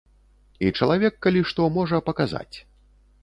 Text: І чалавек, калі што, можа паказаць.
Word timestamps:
І 0.67 0.69
чалавек, 0.77 1.19
калі 1.27 1.43
што, 1.51 1.67
можа 1.77 2.01
паказаць. 2.09 2.57